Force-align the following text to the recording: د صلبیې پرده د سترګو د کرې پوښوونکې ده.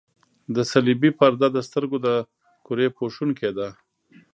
د 0.55 0.57
صلبیې 0.71 1.11
پرده 1.19 1.47
د 1.53 1.57
سترګو 1.67 1.97
د 2.05 2.07
کرې 2.65 2.87
پوښوونکې 2.97 3.49
ده. 3.57 3.67